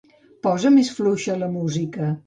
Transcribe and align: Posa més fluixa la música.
Posa 0.47 0.71
més 0.79 0.91
fluixa 1.01 1.39
la 1.45 1.53
música. 1.59 2.15